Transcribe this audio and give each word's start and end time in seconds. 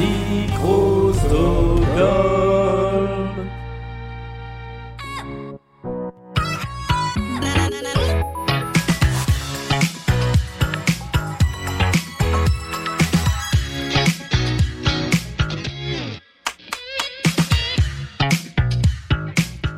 Microsoft. 0.00 1.90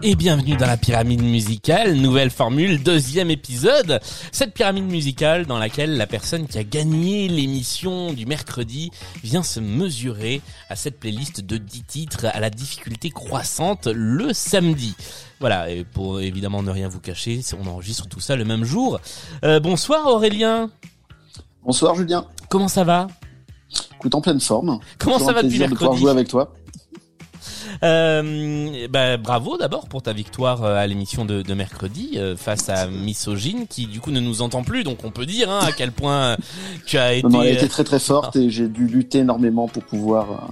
Et 0.05 0.17
bienvenue 0.17 0.57
dans 0.57 0.67
la 0.67 0.77
pyramide 0.77 1.23
musicale, 1.23 1.95
nouvelle 1.95 2.31
formule, 2.31 2.83
deuxième 2.83 3.31
épisode. 3.31 4.01
Cette 4.33 4.53
pyramide 4.53 4.91
musicale 4.91 5.47
dans 5.47 5.59
laquelle 5.59 5.97
la 5.97 6.09
personne 6.09 6.49
qui 6.49 6.59
a 6.59 6.65
gagné 6.65 7.29
l'émission 7.29 8.13
du 8.13 8.27
mercredi 8.27 8.91
vient 9.23 9.45
se 9.45 9.61
mesurer 9.61 10.41
à 10.69 10.75
cette 10.75 10.99
playlist 10.99 11.41
de 11.43 11.57
10 11.57 11.83
titres 11.85 12.27
à 12.33 12.41
la 12.41 12.51
difficulté 12.51 13.11
croissante 13.11 13.87
le 13.87 14.33
samedi. 14.33 14.97
Voilà, 15.39 15.71
et 15.71 15.85
pour 15.85 16.21
évidemment 16.21 16.65
ne 16.65 16.71
rien 16.73 16.89
vous 16.89 17.01
cacher, 17.01 17.41
on 17.63 17.69
enregistre 17.69 18.09
tout 18.09 18.21
ça 18.21 18.35
le 18.35 18.45
même 18.45 18.65
jour. 18.65 18.99
Euh, 19.45 19.61
bonsoir 19.61 20.09
Aurélien. 20.09 20.71
Bonsoir 21.65 21.95
Julien. 21.95 22.27
Comment 22.49 22.69
ça 22.69 22.83
va? 22.83 23.07
Écoute, 23.95 24.17
en 24.17 24.21
pleine 24.21 24.41
forme. 24.41 24.81
Comment 24.99 25.19
Toujours 25.19 25.29
ça 25.29 25.33
va 25.33 25.43
depuis 25.43 25.59
plaisir 25.59 25.69
de 25.69 25.75
pouvoir 25.75 25.93
mercredi? 25.93 26.01
jouer 26.03 26.11
avec 26.11 26.29
toi. 26.29 26.53
Euh, 27.83 28.87
bah, 28.89 29.17
bravo 29.17 29.57
d'abord 29.57 29.89
pour 29.89 30.03
ta 30.03 30.13
victoire 30.13 30.65
euh, 30.65 30.77
à 30.77 30.87
l'émission 30.87 31.25
de, 31.25 31.43
de 31.43 31.55
mercredi 31.55 32.13
euh, 32.17 32.37
face 32.37 32.69
à 32.69 32.87
Misogyne 32.87 33.67
qui 33.67 33.87
du 33.87 34.01
coup 34.01 34.11
ne 34.11 34.21
nous 34.21 34.43
entend 34.43 34.63
plus 34.63 34.85
donc 34.85 35.05
on 35.05 35.11
peut 35.11 35.27
dire 35.27 35.51
hein, 35.51 35.61
à 35.63 35.73
quel 35.73 35.93
point 35.93 36.23
euh, 36.23 36.37
tu 36.87 36.99
as 36.99 37.15
été, 37.15 37.23
Non, 37.23 37.39
non, 37.39 37.43
elle 37.43 37.49
a 37.49 37.53
été 37.53 37.69
très 37.69 37.85
très 37.85 37.99
forte 37.99 38.37
et 38.37 38.51
j'ai 38.51 38.69
dû 38.69 38.87
lutter 38.87 39.19
énormément 39.19 39.69
pour 39.69 39.85
pouvoir 39.85 40.51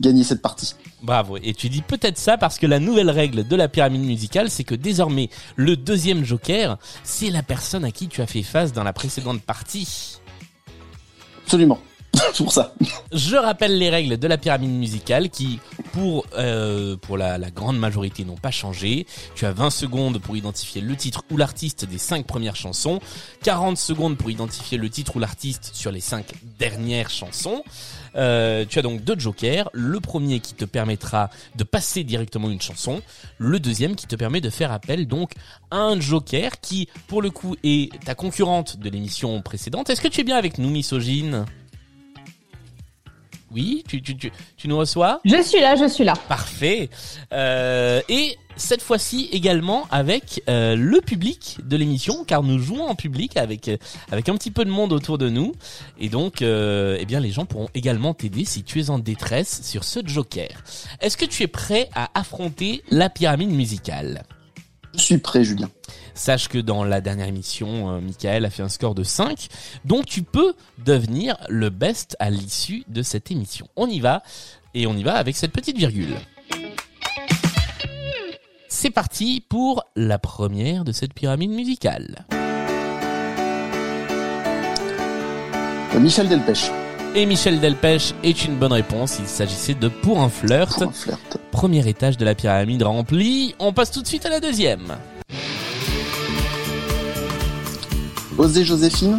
gagner 0.00 0.24
cette 0.24 0.42
partie. 0.42 0.74
bravo 1.02 1.36
et 1.42 1.54
tu 1.54 1.68
dis 1.68 1.82
peut-être 1.82 2.18
ça 2.18 2.36
parce 2.38 2.58
que 2.58 2.66
la 2.66 2.78
nouvelle 2.80 3.10
règle 3.10 3.46
de 3.46 3.56
la 3.56 3.68
pyramide 3.68 4.02
musicale 4.02 4.50
c'est 4.50 4.64
que 4.64 4.74
désormais 4.74 5.28
le 5.56 5.76
deuxième 5.76 6.24
joker 6.24 6.78
c'est 7.04 7.30
la 7.30 7.42
personne 7.42 7.84
à 7.84 7.90
qui 7.90 8.08
tu 8.08 8.22
as 8.22 8.26
fait 8.26 8.42
face 8.42 8.72
dans 8.72 8.84
la 8.84 8.92
précédente 8.92 9.42
partie 9.42 10.18
Absolument. 11.44 11.80
Pour 12.36 12.52
ça. 12.52 12.74
Je 13.12 13.36
rappelle 13.36 13.78
les 13.78 13.90
règles 13.90 14.16
de 14.16 14.26
la 14.26 14.38
pyramide 14.38 14.70
musicale 14.70 15.30
qui, 15.30 15.58
pour 15.92 16.26
euh, 16.36 16.96
pour 16.96 17.16
la, 17.18 17.38
la 17.38 17.50
grande 17.50 17.78
majorité, 17.78 18.24
n'ont 18.24 18.36
pas 18.36 18.50
changé. 18.50 19.06
Tu 19.34 19.46
as 19.46 19.52
20 19.52 19.70
secondes 19.70 20.18
pour 20.20 20.36
identifier 20.36 20.80
le 20.80 20.96
titre 20.96 21.24
ou 21.30 21.36
l'artiste 21.36 21.84
des 21.84 21.98
5 21.98 22.26
premières 22.26 22.56
chansons, 22.56 23.00
40 23.42 23.76
secondes 23.76 24.16
pour 24.16 24.30
identifier 24.30 24.78
le 24.78 24.88
titre 24.88 25.16
ou 25.16 25.18
l'artiste 25.18 25.70
sur 25.74 25.92
les 25.92 26.00
5 26.00 26.26
dernières 26.58 27.10
chansons. 27.10 27.62
Euh, 28.16 28.64
tu 28.68 28.78
as 28.78 28.82
donc 28.82 29.02
deux 29.02 29.18
jokers. 29.18 29.70
Le 29.72 30.00
premier 30.00 30.40
qui 30.40 30.54
te 30.54 30.64
permettra 30.64 31.30
de 31.56 31.64
passer 31.64 32.04
directement 32.04 32.50
une 32.50 32.60
chanson. 32.60 33.02
Le 33.38 33.60
deuxième 33.60 33.96
qui 33.96 34.06
te 34.06 34.16
permet 34.16 34.40
de 34.40 34.50
faire 34.50 34.72
appel 34.72 35.06
donc 35.06 35.32
à 35.70 35.78
un 35.78 36.00
joker 36.00 36.60
qui, 36.60 36.88
pour 37.06 37.22
le 37.22 37.30
coup, 37.30 37.56
est 37.62 37.92
ta 38.04 38.14
concurrente 38.14 38.78
de 38.78 38.88
l'émission 38.90 39.40
précédente. 39.42 39.90
Est-ce 39.90 40.00
que 40.00 40.08
tu 40.08 40.20
es 40.20 40.24
bien 40.24 40.36
avec 40.36 40.58
nous, 40.58 40.70
misogyne? 40.70 41.46
Oui, 43.50 43.84
tu, 43.88 44.00
tu, 44.02 44.16
tu, 44.16 44.32
tu 44.56 44.68
nous 44.68 44.78
reçois? 44.78 45.20
Je 45.24 45.42
suis 45.42 45.60
là, 45.60 45.74
je 45.76 45.88
suis 45.88 46.04
là. 46.04 46.14
Parfait. 46.28 46.88
Euh, 47.32 48.00
et 48.08 48.36
cette 48.56 48.82
fois-ci 48.82 49.28
également 49.32 49.86
avec 49.90 50.42
euh, 50.48 50.76
le 50.76 51.00
public 51.00 51.58
de 51.64 51.76
l'émission, 51.76 52.24
car 52.24 52.42
nous 52.42 52.58
jouons 52.58 52.86
en 52.86 52.94
public 52.94 53.36
avec 53.36 53.68
euh, 53.68 53.76
avec 54.12 54.28
un 54.28 54.36
petit 54.36 54.50
peu 54.50 54.64
de 54.64 54.70
monde 54.70 54.92
autour 54.92 55.18
de 55.18 55.28
nous, 55.28 55.52
et 55.98 56.08
donc 56.08 56.42
euh, 56.42 56.96
eh 57.00 57.06
bien 57.06 57.20
les 57.20 57.30
gens 57.30 57.46
pourront 57.46 57.68
également 57.74 58.14
t'aider 58.14 58.44
si 58.44 58.62
tu 58.62 58.80
es 58.80 58.90
en 58.90 58.98
détresse 58.98 59.62
sur 59.64 59.84
ce 59.84 60.00
Joker. 60.04 60.62
Est-ce 61.00 61.16
que 61.16 61.24
tu 61.24 61.42
es 61.42 61.48
prêt 61.48 61.88
à 61.94 62.10
affronter 62.18 62.82
la 62.90 63.08
pyramide 63.08 63.50
musicale? 63.50 64.24
Je 64.94 65.00
suis 65.00 65.18
prêt, 65.18 65.44
Julien. 65.44 65.70
Sache 66.14 66.48
que 66.48 66.58
dans 66.58 66.84
la 66.84 67.00
dernière 67.00 67.28
émission, 67.28 67.90
euh, 67.90 68.00
Michael 68.00 68.44
a 68.44 68.50
fait 68.50 68.62
un 68.62 68.68
score 68.68 68.94
de 68.94 69.02
5, 69.04 69.48
donc 69.84 70.06
tu 70.06 70.22
peux 70.22 70.54
devenir 70.84 71.36
le 71.48 71.70
best 71.70 72.16
à 72.18 72.30
l'issue 72.30 72.84
de 72.88 73.02
cette 73.02 73.30
émission. 73.30 73.68
On 73.76 73.86
y 73.86 74.00
va, 74.00 74.22
et 74.74 74.86
on 74.86 74.96
y 74.96 75.02
va 75.02 75.14
avec 75.14 75.36
cette 75.36 75.52
petite 75.52 75.76
virgule. 75.76 76.16
C'est 78.68 78.90
parti 78.90 79.44
pour 79.48 79.84
la 79.96 80.18
première 80.18 80.84
de 80.84 80.92
cette 80.92 81.14
pyramide 81.14 81.50
musicale. 81.50 82.26
Michel 85.98 86.28
Delpech. 86.28 86.70
Et 87.14 87.26
Michel 87.26 87.58
Delpech 87.60 88.14
est 88.22 88.44
une 88.44 88.56
bonne 88.56 88.72
réponse, 88.72 89.16
il 89.18 89.26
s'agissait 89.26 89.74
de 89.74 89.88
Pour 89.88 90.20
un 90.20 90.28
flirt. 90.28 90.78
Pour 90.78 90.88
un 90.88 90.92
flirt. 90.92 91.38
Premier 91.50 91.86
étage 91.88 92.16
de 92.16 92.24
la 92.24 92.34
pyramide 92.36 92.82
rempli, 92.84 93.54
on 93.58 93.72
passe 93.72 93.90
tout 93.90 94.00
de 94.02 94.06
suite 94.06 94.24
à 94.26 94.28
la 94.30 94.38
deuxième. 94.40 94.96
Osée 98.38 98.64
Joséphine. 98.64 99.18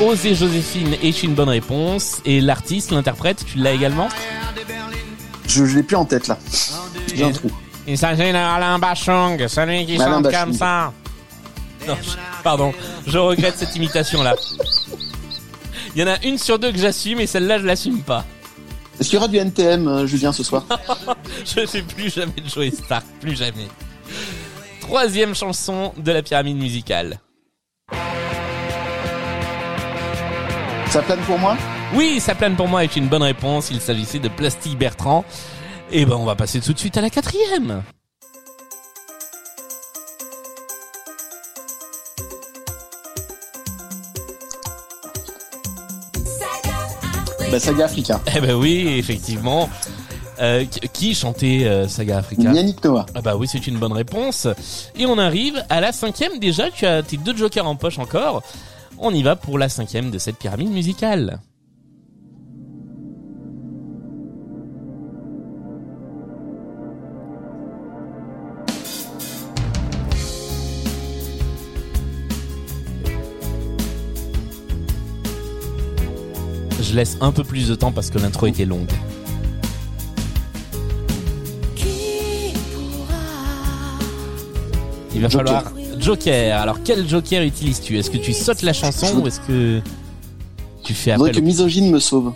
Osée 0.00 0.34
Joséphine 0.34 0.94
est 1.02 1.22
une 1.22 1.34
bonne 1.34 1.48
réponse, 1.48 2.16
et 2.24 2.40
l'artiste, 2.40 2.90
l'interprète, 2.90 3.44
tu 3.46 3.58
l'as 3.58 3.72
également? 3.72 4.08
Je, 5.46 5.64
je 5.64 5.76
l'ai 5.76 5.82
plus 5.84 5.96
en 5.96 6.04
tête 6.04 6.26
là. 6.26 6.36
J'ai 7.14 7.24
un 7.24 7.30
trou. 7.32 7.50
Il 7.86 7.96
s'agit 7.96 8.32
d'Alain 8.32 8.78
Bachung, 8.78 9.46
celui 9.48 9.86
qui 9.86 9.94
Alain 10.00 10.14
chante 10.14 10.24
Bachung. 10.24 10.40
comme 10.44 10.52
ça. 10.52 10.92
Non, 11.86 11.96
je- 12.02 12.42
pardon, 12.42 12.74
je 13.06 13.16
regrette 13.18 13.54
cette 13.56 13.74
imitation-là. 13.76 14.34
Il 15.94 16.00
y 16.00 16.04
en 16.04 16.08
a 16.08 16.22
une 16.24 16.38
sur 16.38 16.58
deux 16.58 16.72
que 16.72 16.78
j'assume 16.78 17.20
et 17.20 17.26
celle-là 17.26 17.58
je 17.58 17.66
l'assume 17.66 18.02
pas. 18.02 18.24
Est-ce 18.98 19.10
qu'il 19.10 19.16
y 19.16 19.18
aura 19.18 19.28
du 19.28 19.36
NTM, 19.36 19.86
euh, 19.86 20.06
Julien, 20.06 20.32
ce 20.32 20.42
soir 20.42 20.64
Je 21.44 21.60
ne 21.60 21.66
fais 21.66 21.82
plus 21.82 22.12
jamais 22.12 22.32
de 22.32 22.48
Joey 22.48 22.70
Stark, 22.70 23.04
plus 23.20 23.36
jamais. 23.36 23.68
Troisième 24.80 25.34
chanson 25.34 25.92
de 25.96 26.10
la 26.12 26.22
pyramide 26.22 26.56
musicale. 26.56 27.20
Ça 30.90 31.02
plane 31.02 31.20
pour 31.20 31.38
moi? 31.38 31.56
Oui, 31.94 32.18
ça 32.18 32.34
plane 32.34 32.56
pour 32.56 32.66
moi 32.66 32.82
est 32.82 32.96
une 32.96 33.08
bonne 33.08 33.22
réponse. 33.22 33.70
Il 33.70 33.80
s'agissait 33.80 34.18
de 34.18 34.28
Plastique 34.28 34.78
Bertrand. 34.78 35.24
Et 35.90 36.04
ben 36.04 36.16
on 36.16 36.24
va 36.24 36.34
passer 36.34 36.60
tout 36.60 36.72
de 36.72 36.78
suite 36.78 36.96
à 36.96 37.00
la 37.00 37.10
quatrième. 37.10 37.82
Bah, 47.50 47.58
Saga 47.60 47.84
Africa. 47.86 48.20
Eh 48.36 48.40
ben 48.40 48.54
oui, 48.54 48.86
effectivement. 48.98 49.68
Euh, 50.40 50.64
qui- 50.92 51.14
chantait 51.14 51.64
euh, 51.64 51.88
Saga 51.88 52.18
Africa? 52.18 52.52
Yannick 52.52 52.84
Noah. 52.84 53.06
Ah 53.14 53.20
bah 53.22 53.34
oui, 53.36 53.48
c'est 53.50 53.66
une 53.66 53.78
bonne 53.78 53.92
réponse. 53.92 54.46
Et 54.96 55.04
on 55.06 55.18
arrive 55.18 55.64
à 55.68 55.80
la 55.80 55.90
cinquième 55.92 56.38
déjà. 56.38 56.70
Tu 56.70 56.86
as 56.86 57.02
tes 57.02 57.16
deux 57.16 57.36
jokers 57.36 57.66
en 57.66 57.74
poche 57.74 57.98
encore. 57.98 58.42
On 58.98 59.12
y 59.12 59.22
va 59.22 59.34
pour 59.36 59.58
la 59.58 59.68
cinquième 59.68 60.10
de 60.10 60.18
cette 60.18 60.36
pyramide 60.36 60.70
musicale. 60.70 61.40
Je 76.80 76.94
laisse 76.94 77.16
un 77.20 77.32
peu 77.32 77.44
plus 77.44 77.68
de 77.68 77.74
temps 77.74 77.92
parce 77.92 78.10
que 78.10 78.18
l'intro 78.18 78.46
était 78.46 78.64
longue. 78.64 78.88
Il 85.14 85.20
va 85.22 85.28
Joker. 85.28 85.62
falloir 85.62 85.72
Joker. 86.00 86.60
Alors 86.60 86.78
quel 86.84 87.08
Joker 87.08 87.42
utilises-tu 87.42 87.98
Est-ce 87.98 88.10
que 88.10 88.18
tu 88.18 88.32
sautes 88.32 88.62
la 88.62 88.72
chanson 88.72 89.18
ou 89.20 89.26
est-ce 89.26 89.40
que 89.40 89.80
tu 90.84 90.94
fais 90.94 91.12
appel 91.12 91.32
que 91.34 91.40
au... 91.40 91.42
Misogyne 91.42 91.90
me 91.90 91.98
sauve. 91.98 92.32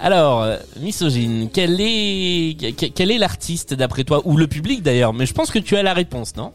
Alors, 0.00 0.42
euh, 0.42 0.56
misogyne, 0.80 1.48
quel 1.52 1.76
est 1.80 2.56
que- 2.76 2.86
quel 2.86 3.10
est 3.10 3.18
l'artiste 3.18 3.74
d'après 3.74 4.04
toi? 4.04 4.22
Ou 4.26 4.36
le 4.36 4.46
public 4.46 4.82
d'ailleurs 4.82 5.12
Mais 5.12 5.26
je 5.26 5.34
pense 5.34 5.50
que 5.50 5.58
tu 5.58 5.76
as 5.76 5.82
la 5.82 5.92
réponse, 5.92 6.36
non? 6.36 6.52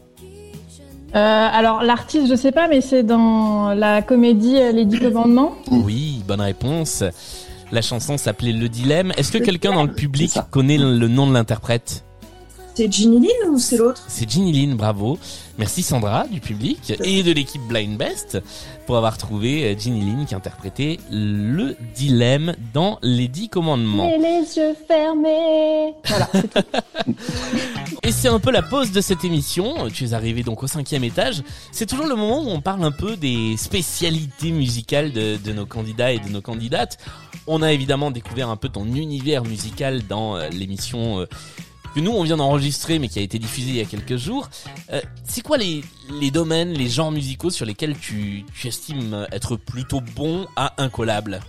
Alors 1.18 1.82
l'artiste, 1.82 2.28
je 2.28 2.34
sais 2.34 2.52
pas, 2.52 2.68
mais 2.68 2.80
c'est 2.80 3.02
dans 3.02 3.74
la 3.74 4.02
comédie 4.02 4.56
euh, 4.56 4.72
Les 4.72 4.84
Dix 4.84 4.98
Commandements. 4.98 5.54
Oui, 5.70 6.22
bonne 6.26 6.40
réponse. 6.40 7.04
La 7.72 7.82
chanson 7.82 8.18
s'appelait 8.18 8.52
Le 8.52 8.68
Dilemme. 8.68 9.12
Est-ce 9.16 9.32
que 9.32 9.38
quelqu'un 9.38 9.72
dans 9.72 9.84
le 9.84 9.92
public 9.92 10.32
connaît 10.50 10.78
le 10.78 10.98
le 10.98 11.08
nom 11.08 11.26
de 11.26 11.32
l'interprète? 11.32 12.04
C'est 12.76 12.92
Ginny 12.92 13.20
Lynn 13.20 13.50
ou 13.52 13.58
c'est 13.60 13.76
l'autre? 13.76 14.02
C'est 14.08 14.28
Ginny 14.28 14.52
Lynn, 14.52 14.74
bravo. 14.74 15.16
Merci 15.58 15.84
Sandra 15.84 16.26
du 16.26 16.40
public 16.40 16.92
et 17.04 17.22
de 17.22 17.30
l'équipe 17.30 17.62
Blind 17.68 17.96
Best 17.96 18.40
pour 18.86 18.96
avoir 18.96 19.16
trouvé 19.16 19.64
euh, 19.64 19.78
Ginny 19.78 20.00
Lynn 20.00 20.26
qui 20.26 20.34
interprétait 20.34 20.98
le 21.08 21.76
dilemme 21.94 22.54
dans 22.72 22.98
les 23.02 23.28
dix 23.28 23.48
commandements. 23.48 24.10
Et 24.12 24.18
les 24.18 24.56
yeux 24.56 24.74
fermés. 24.88 25.94
Voilà. 26.04 26.28
C'est 28.24 28.30
un 28.30 28.40
peu 28.40 28.52
la 28.52 28.62
pause 28.62 28.90
de 28.90 29.02
cette 29.02 29.22
émission. 29.22 29.90
Tu 29.92 30.04
es 30.04 30.14
arrivé 30.14 30.42
donc 30.42 30.62
au 30.62 30.66
cinquième 30.66 31.04
étage. 31.04 31.42
C'est 31.72 31.84
toujours 31.84 32.06
le 32.06 32.14
moment 32.16 32.42
où 32.42 32.48
on 32.48 32.62
parle 32.62 32.82
un 32.82 32.90
peu 32.90 33.18
des 33.18 33.54
spécialités 33.58 34.50
musicales 34.50 35.12
de, 35.12 35.36
de 35.36 35.52
nos 35.52 35.66
candidats 35.66 36.10
et 36.10 36.20
de 36.20 36.30
nos 36.30 36.40
candidates. 36.40 36.96
On 37.46 37.60
a 37.60 37.70
évidemment 37.70 38.10
découvert 38.10 38.48
un 38.48 38.56
peu 38.56 38.70
ton 38.70 38.86
univers 38.86 39.44
musical 39.44 40.06
dans 40.06 40.38
euh, 40.38 40.48
l'émission 40.48 41.20
euh, 41.20 41.26
que 41.94 42.00
nous 42.00 42.12
on 42.12 42.22
vient 42.22 42.38
d'enregistrer 42.38 42.98
mais 42.98 43.08
qui 43.08 43.18
a 43.18 43.22
été 43.22 43.38
diffusée 43.38 43.68
il 43.68 43.76
y 43.76 43.80
a 43.80 43.84
quelques 43.84 44.16
jours. 44.16 44.48
Euh, 44.90 45.02
c'est 45.24 45.42
quoi 45.42 45.58
les, 45.58 45.84
les 46.18 46.30
domaines, 46.30 46.72
les 46.72 46.88
genres 46.88 47.12
musicaux 47.12 47.50
sur 47.50 47.66
lesquels 47.66 47.94
tu, 47.94 48.46
tu 48.54 48.68
estimes 48.68 49.26
être 49.32 49.56
plutôt 49.56 50.00
bon 50.16 50.46
à 50.56 50.72
incollable 50.82 51.40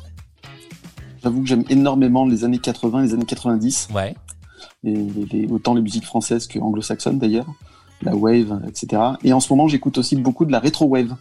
J'avoue 1.24 1.42
que 1.42 1.48
j'aime 1.48 1.63
énormément 1.69 2.25
les 2.25 2.44
années 2.44 2.60
80 2.60 3.01
les 3.04 3.13
années 3.13 3.25
90. 3.25 3.88
Ouais. 3.95 4.13
Et 4.84 4.94
les- 4.94 5.26
les- 5.32 5.48
autant 5.52 5.74
les 5.74 5.82
musiques 5.82 6.06
françaises 6.06 6.48
que 6.48 6.60
anglo-saxonnes 6.60 7.20
d'ailleurs, 7.20 7.48
la 8.02 8.16
wave, 8.16 8.62
etc. 8.68 9.02
Et 9.24 9.32
en 9.34 9.40
ce 9.40 9.52
moment, 9.52 9.68
j'écoute 9.68 9.98
aussi 9.98 10.16
beaucoup 10.16 10.46
de 10.46 10.52
la 10.52 10.60
retro 10.60 10.86
wave, 10.86 11.16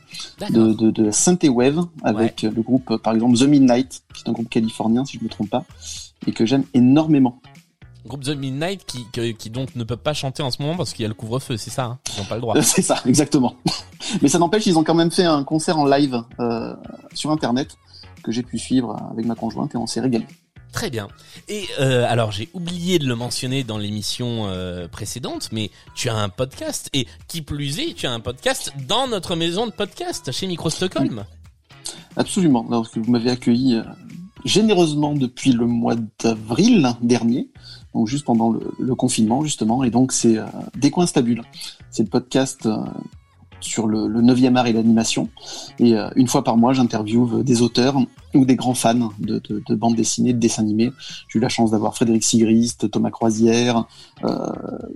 de, 0.51 0.73
de, 0.73 0.91
de 0.91 1.05
la 1.05 1.13
synthé 1.13 1.49
wave, 1.49 1.87
avec 2.03 2.43
le 2.43 2.63
groupe, 2.63 2.91
euh, 2.91 2.99
par 2.99 3.15
exemple, 3.15 3.39
The 3.39 3.43
Midnight, 3.43 4.03
qui 4.13 4.23
est 4.25 4.29
un 4.29 4.33
groupe 4.33 4.49
californien, 4.51 5.05
si 5.05 5.19
je 5.19 5.25
me 5.25 5.29
trompe 5.29 5.51
pas, 5.51 5.65
et 6.27 6.33
que 6.33 6.45
j'aime 6.47 6.65
énormément. 6.75 7.39
Groupe 8.07 8.23
The 8.25 8.37
Midnight 8.37 8.85
qui, 8.85 9.49
donc 9.51 9.75
ne 9.77 9.85
peut 9.85 9.97
pas 9.97 10.13
chanter 10.13 10.43
en 10.43 10.51
ce 10.51 10.61
moment 10.61 10.77
parce 10.77 10.93
qu'il 10.93 11.05
y 11.05 11.07
a 11.07 11.09
le 11.09 11.15
couvre-feu, 11.15 11.57
c'est 11.57 11.71
ça 11.71 11.85
hein? 11.85 11.99
Ils 12.15 12.21
n'ont 12.21 12.27
pas 12.27 12.35
le 12.35 12.41
droit. 12.43 12.55
Euh, 12.57 12.63
C'est 12.63 12.83
ça, 12.83 13.01
exactement. 13.07 13.55
Mais 14.21 14.29
ça 14.29 14.39
n'empêche, 14.39 14.67
ils 14.67 14.77
ont 14.79 14.85
quand 14.85 14.95
même 14.95 15.11
fait 15.11 15.25
un 15.25 15.43
concert 15.43 15.79
en 15.79 15.87
live 15.87 16.23
euh, 16.39 16.75
sur 17.15 17.31
Internet 17.31 17.79
que 18.23 18.31
j'ai 18.31 18.43
pu 18.43 18.59
suivre 18.59 18.95
avec 19.11 19.25
ma 19.25 19.35
conjointe 19.35 19.75
et 19.75 19.79
on 19.79 19.87
s'est 19.87 20.01
régalé. 20.01 20.27
Très 20.75 20.91
bien. 20.91 21.07
Et 21.49 21.67
euh, 21.79 22.05
alors 22.09 22.33
j'ai 22.33 22.49
oublié 22.53 22.99
de 22.99 23.07
le 23.07 23.15
mentionner 23.15 23.63
dans 23.63 23.79
l'émission 23.79 24.49
euh, 24.49 24.89
précédente, 24.89 25.51
mais 25.53 25.71
tu 25.95 26.09
as 26.09 26.17
un 26.17 26.29
podcast 26.29 26.91
et 26.93 27.07
qui 27.29 27.43
plus 27.43 27.79
est, 27.79 27.95
tu 27.95 28.09
as 28.09 28.13
un 28.13 28.19
podcast 28.19 28.73
dans 28.89 29.07
notre 29.07 29.37
maison 29.37 29.67
de 29.67 29.71
podcast 29.71 30.33
chez 30.33 30.49
Micro 30.49 30.71
Stockholm. 30.71 31.25
Absolument. 32.17 32.67
Alors 32.67 32.91
que 32.91 32.99
vous 32.99 33.09
m'avez 33.09 33.31
accueilli 33.31 33.77
euh, 33.77 33.85
généreusement 34.45 35.15
depuis 35.15 35.53
le 35.53 35.67
mois 35.67 35.95
d'avril 36.21 36.89
dernier, 37.01 37.49
donc 37.95 38.09
juste 38.09 38.25
pendant 38.25 38.51
le, 38.51 38.69
le 38.77 38.95
confinement 38.97 39.45
justement, 39.45 39.85
et 39.85 39.91
donc 39.91 40.11
c'est 40.11 40.39
Des 40.77 40.91
coins 40.91 41.07
stables. 41.07 41.41
C'est 41.93 42.03
le 42.03 42.09
podcast 42.09 42.69
sur 43.65 43.87
le, 43.87 44.07
le 44.07 44.21
9e 44.21 44.57
art 44.57 44.67
et 44.67 44.73
l'animation. 44.73 45.29
Et 45.79 45.95
euh, 45.95 46.09
une 46.17 46.29
fois 46.29 46.45
par 46.45 46.57
mois, 46.57 46.73
j'interviewe 46.73 47.43
des 47.43 47.63
auteurs 47.63 47.97
ou 48.35 48.45
des 48.45 48.57
grands 48.57 48.75
fans 48.75 49.11
de, 49.19 49.39
de, 49.39 49.63
de 49.67 49.75
bandes 49.75 49.97
dessinées, 49.97 50.33
de 50.33 50.39
dessins 50.39 50.63
animés. 50.63 50.93
J'ai 51.29 51.39
eu 51.39 51.43
la 51.43 51.49
chance 51.49 51.71
d'avoir 51.71 51.95
Frédéric 51.95 52.25
Sigrist, 52.25 52.91
Thomas 52.91 53.11
Croisière. 53.11 53.85
Euh, 54.25 54.53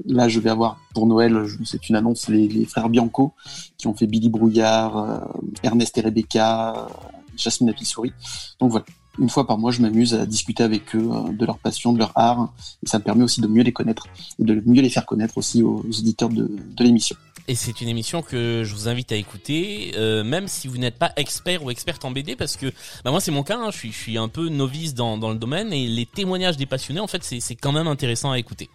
là, 0.07 0.29
je 0.29 0.41
vais 0.41 0.51
avoir 0.51 0.79
pour 0.95 1.07
Noël, 1.07 1.45
c'est 1.65 1.89
une 1.89 1.97
annonce, 1.97 2.29
les, 2.29 2.65
frères 2.65 2.89
Bianco 2.89 3.33
qui 3.77 3.87
ont 3.87 3.95
fait 3.95 4.07
Billy 4.07 4.29
Brouillard, 4.29 4.97
euh, 4.97 5.19
Ernest 5.63 5.97
et 5.99 6.01
Rebecca, 6.01 6.89
Jasmine 7.37 7.71
Apissouris. 7.71 8.13
Donc 8.61 8.71
voilà, 8.71 8.85
une 9.19 9.29
fois 9.29 9.47
par 9.47 9.59
mois, 9.59 9.71
je 9.71 9.81
m'amuse 9.81 10.15
à 10.15 10.27
discuter 10.27 10.63
avec 10.63 10.95
eux 10.95 11.11
de 11.33 11.47
leur 11.47 11.59
passion, 11.59 11.93
de 11.93 11.99
leur 11.99 12.13
art, 12.17 12.53
et 12.85 12.89
ça 12.89 12.99
me 12.99 13.05
permet 13.05 13.25
aussi 13.25 13.41
de 13.41 13.47
mieux 13.47 13.63
les 13.63 13.73
connaître 13.73 14.07
et 14.39 14.45
de 14.45 14.63
mieux 14.67 14.83
les 14.83 14.91
faire 14.91 15.07
connaître 15.07 15.39
aussi 15.39 15.63
aux 15.63 15.85
auditeurs 15.87 16.29
de, 16.29 16.51
de 16.77 16.85
l'émission. 16.85 17.17
Et 17.49 17.55
c'est 17.55 17.81
une 17.81 17.89
émission 17.89 18.21
que 18.21 18.63
je 18.63 18.75
vous 18.75 18.89
invite 18.89 19.11
à 19.11 19.17
écouter, 19.17 19.93
euh, 19.97 20.23
même 20.23 20.49
si 20.49 20.69
vous 20.69 20.77
n'êtes 20.77 20.99
pas 20.99 21.13
expert 21.17 21.65
ou 21.65 21.71
experte 21.71 22.05
en 22.05 22.11
BD, 22.11 22.37
parce 22.37 22.59
que 22.59 22.67
bah 23.05 23.11
moi 23.11 23.21
c'est 23.21 23.31
mon 23.31 23.43
cas, 23.43 23.57
hein, 23.57 23.71
je 23.71 23.79
suis 23.79 23.91
je 23.91 23.97
suis 23.97 24.19
un 24.19 24.29
peu 24.29 24.51
novice 24.51 24.93
dans 24.93 25.17
dans 25.17 25.31
le 25.31 25.39
domaine 25.39 25.73
et 25.73 25.87
les 25.87 26.05
témoignages 26.05 26.59
des 26.59 26.67
passionnés, 26.67 27.01
en 27.01 27.07
fait 27.07 27.25
c'est 27.25 27.57
quand 27.57 27.73
même 27.73 27.87
intéressant 27.87 28.31
à 28.31 28.39
écouter. 28.39 28.69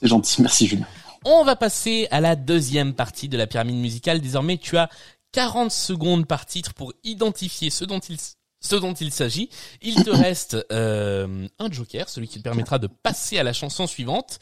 C'est 0.00 0.06
gentil, 0.08 0.40
merci 0.40 0.68
Julien. 0.68 0.86
On 1.24 1.42
va 1.42 1.56
passer 1.56 2.06
à 2.12 2.20
la 2.20 2.36
deuxième 2.36 2.94
partie 2.94 3.28
de 3.28 3.36
la 3.36 3.48
pyramide 3.48 3.74
musicale. 3.74 4.20
Désormais, 4.20 4.58
tu 4.58 4.76
as 4.76 4.88
40 5.32 5.72
secondes 5.72 6.26
par 6.26 6.46
titre 6.46 6.74
pour 6.74 6.92
identifier 7.02 7.70
ce 7.70 7.84
dont 7.84 7.98
il, 7.98 8.16
ce 8.60 8.76
dont 8.76 8.94
il 8.94 9.10
s'agit. 9.10 9.50
Il 9.82 10.04
te 10.04 10.10
reste 10.10 10.56
euh, 10.70 11.48
un 11.58 11.72
joker, 11.72 12.08
celui 12.08 12.28
qui 12.28 12.38
te 12.38 12.44
permettra 12.44 12.78
de 12.78 12.86
passer 12.86 13.38
à 13.38 13.42
la 13.42 13.52
chanson 13.52 13.88
suivante. 13.88 14.38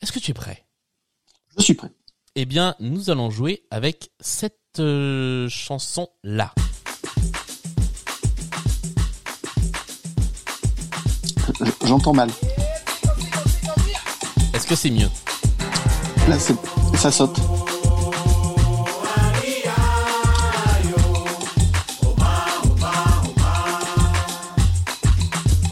Est-ce 0.00 0.12
que 0.12 0.20
tu 0.20 0.30
es 0.30 0.34
prêt? 0.34 0.64
Je 1.58 1.64
suis 1.64 1.74
prêt. 1.74 1.90
Eh 2.36 2.44
bien, 2.44 2.76
nous 2.78 3.10
allons 3.10 3.28
jouer 3.28 3.64
avec 3.72 4.12
cette 4.20 4.54
euh, 4.78 5.48
chanson-là. 5.48 6.54
J'entends 11.84 12.12
mal. 12.12 12.30
Est-ce 14.54 14.64
que 14.64 14.76
c'est 14.76 14.90
mieux? 14.90 15.08
Là, 16.28 16.38
c'est, 16.38 16.54
ça 16.96 17.10
saute. 17.10 17.36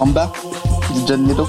En 0.01 0.07
bas, 0.09 0.33
John 1.07 1.25
Nedo. 1.25 1.49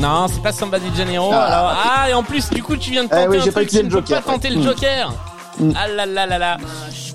Non, 0.00 0.26
c'est 0.28 0.42
pas 0.42 0.52
Samba 0.52 0.78
de 0.78 0.94
Janeiro. 0.96 1.30
Ah, 1.32 1.44
alors, 1.44 1.76
ah, 1.84 2.10
et 2.10 2.14
en 2.14 2.22
plus, 2.22 2.48
du 2.50 2.62
coup, 2.62 2.76
tu 2.76 2.90
viens 2.90 3.04
de 3.04 3.08
Eh 3.12 3.14
tenter 3.14 3.28
oui, 3.28 3.48
un 3.48 3.52
truc, 3.52 3.68
tu 3.68 3.76
ne 3.84 3.88
peux 3.90 4.02
pas 4.02 4.20
tenter 4.22 4.48
ouais. 4.48 4.54
le 4.54 4.60
Mm. 4.60 4.64
joker. 4.64 5.14
Mm. 5.58 5.72
Ah 5.76 5.88
là 5.88 6.06
là 6.06 6.26
là 6.26 6.38
là. 6.38 6.56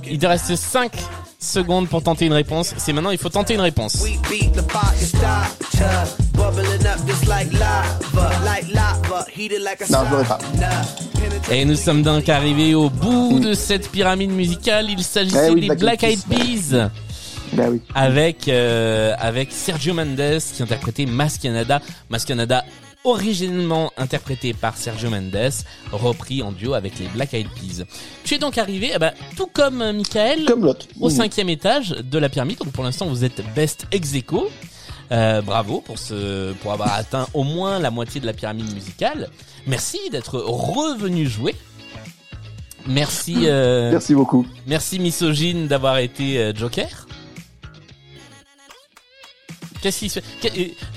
Il 0.09 0.19
te 0.19 0.25
reste 0.25 0.55
5 0.55 0.91
secondes 1.39 1.87
pour 1.89 2.01
tenter 2.03 2.25
une 2.25 2.33
réponse. 2.33 2.73
C'est 2.77 2.93
maintenant, 2.93 3.11
il 3.11 3.17
faut 3.17 3.29
tenter 3.29 3.55
une 3.55 3.61
réponse. 3.61 4.03
Non, 9.89 9.99
je 10.11 10.27
pas. 10.27 10.39
Et 11.49 11.65
nous 11.65 11.75
sommes 11.75 12.03
donc 12.03 12.29
arrivés 12.29 12.75
au 12.75 12.89
bout 12.89 13.39
de 13.39 13.53
cette 13.53 13.89
pyramide 13.91 14.31
musicale. 14.31 14.87
Il 14.89 15.03
s'agissait 15.03 15.47
Eh 15.49 15.53
oui, 15.53 15.67
des 15.67 15.75
Black 15.75 16.03
Eyed 16.03 16.19
Peas 16.29 16.89
Bah 17.57 17.65
oui. 17.69 17.81
avec 17.95 18.47
euh, 18.47 19.13
avec 19.19 19.51
Sergio 19.51 19.93
Mendes 19.93 20.39
qui 20.53 20.63
interprétait 20.63 21.05
Mas 21.05 21.37
Canada. 21.37 21.81
Mas 22.09 22.23
Canada 22.23 22.63
originellement 23.03 23.91
interprété 23.97 24.53
par 24.53 24.75
Sergio 24.75 25.09
Mendes, 25.09 25.51
repris 25.91 26.41
en 26.43 26.51
duo 26.51 26.73
avec 26.73 26.99
les 26.99 27.07
Black 27.07 27.33
Eyed 27.33 27.47
Peas. 27.47 27.85
Tu 28.25 28.35
es 28.35 28.37
donc 28.37 28.57
arrivé, 28.57 28.91
eh 28.93 28.99
ben, 28.99 29.13
tout 29.37 29.47
comme 29.47 29.81
euh, 29.81 29.93
Michael, 29.93 30.43
Comme 30.45 30.73
au 30.99 31.07
Mmh. 31.07 31.11
cinquième 31.11 31.49
étage 31.49 31.91
de 31.91 32.17
la 32.19 32.27
pyramide. 32.27 32.57
Donc 32.59 32.73
pour 32.73 32.83
l'instant, 32.83 33.05
vous 33.07 33.23
êtes 33.23 33.41
best 33.55 33.85
ex 33.91 34.13
aequo. 34.13 34.49
Euh, 35.13 35.41
bravo 35.41 35.79
pour 35.79 35.97
ce, 35.99 36.51
pour 36.55 36.73
avoir 36.73 36.93
atteint 36.93 37.27
au 37.33 37.43
moins 37.43 37.79
la 37.79 37.91
moitié 37.91 38.19
de 38.19 38.25
la 38.25 38.33
pyramide 38.33 38.73
musicale. 38.73 39.29
Merci 39.65 39.99
d'être 40.11 40.37
revenu 40.39 41.25
jouer. 41.27 41.55
Merci, 42.85 43.35
euh, 43.45 43.91
Merci 43.91 44.15
beaucoup. 44.15 44.45
merci 44.65 44.99
misogyne 44.99 45.67
d'avoir 45.67 45.97
été 45.99 46.51
Joker. 46.55 47.06
Qu'est-ce 49.81 49.99
qui 49.99 50.09
se 50.09 50.19
euh, 50.19 50.49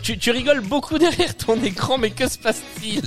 tu, 0.02 0.18
tu 0.18 0.30
rigoles 0.30 0.60
beaucoup 0.62 0.98
derrière 0.98 1.36
ton 1.36 1.62
écran, 1.62 1.98
mais 1.98 2.10
que 2.10 2.28
se 2.28 2.38
passe-t-il? 2.38 3.02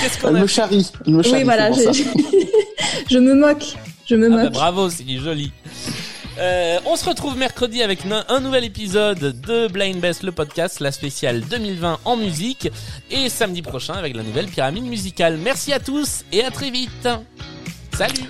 Qu'est-ce 0.00 0.18
qu'on 0.18 0.28
Elle 0.30 0.36
a 0.36 0.40
me 0.40 0.46
charrie. 0.46 0.86
Elle 1.06 1.12
me 1.14 1.22
charrie. 1.22 1.36
Oui, 1.38 1.44
voilà, 1.44 1.70
je 3.10 3.18
me 3.18 3.34
moque. 3.34 3.74
Je 4.06 4.14
me 4.16 4.26
Ah 4.26 4.36
bah, 4.36 4.42
moque. 4.44 4.52
bravo, 4.52 4.90
c'est 4.90 5.04
joli. 5.18 5.52
Euh, 6.40 6.78
on 6.86 6.94
se 6.96 7.04
retrouve 7.04 7.36
mercredi 7.36 7.82
avec 7.82 8.00
un 8.28 8.40
nouvel 8.40 8.62
épisode 8.64 9.18
de 9.40 9.66
Blind 9.66 9.98
Best, 10.00 10.22
le 10.22 10.30
podcast, 10.30 10.78
la 10.80 10.92
spéciale 10.92 11.40
2020 11.40 11.98
en 12.04 12.16
musique, 12.16 12.68
et 13.10 13.28
samedi 13.28 13.60
prochain 13.60 13.94
avec 13.94 14.14
la 14.14 14.22
nouvelle 14.22 14.46
pyramide 14.46 14.84
musicale. 14.84 15.36
Merci 15.36 15.72
à 15.72 15.80
tous 15.80 16.24
et 16.30 16.44
à 16.44 16.50
très 16.52 16.70
vite. 16.70 17.08
Salut 17.96 18.22